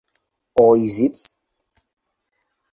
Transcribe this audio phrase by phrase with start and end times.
[0.55, 1.31] Or is it?